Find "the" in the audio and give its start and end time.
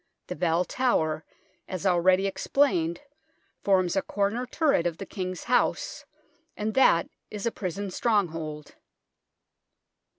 0.25-0.35, 4.97-5.05